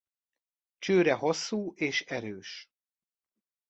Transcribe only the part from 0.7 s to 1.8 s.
Csőre hosszú